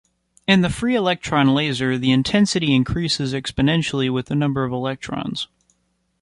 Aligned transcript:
In 0.47 0.61
the 0.61 0.71
free 0.71 0.95
electron 0.95 1.53
laser 1.53 1.95
the 1.95 2.09
intensity 2.11 2.73
increases 2.73 3.35
exponentially 3.35 4.11
with 4.11 4.25
the 4.25 4.35
number 4.35 4.63
of 4.63 4.71
electrons. 4.73 5.47